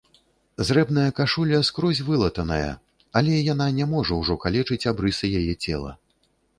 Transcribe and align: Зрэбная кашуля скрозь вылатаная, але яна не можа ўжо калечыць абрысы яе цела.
Зрэбная 0.69 1.11
кашуля 1.19 1.59
скрозь 1.69 2.01
вылатаная, 2.09 2.71
але 3.23 3.33
яна 3.53 3.67
не 3.79 3.85
можа 3.95 4.13
ўжо 4.23 4.41
калечыць 4.49 4.83
абрысы 4.95 5.25
яе 5.43 5.53
цела. 5.67 5.91